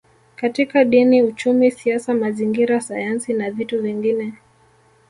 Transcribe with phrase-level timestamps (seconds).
[0.35, 4.33] Katika Dini Uchumi Siasa Mazingira Sayansi na vitu vingine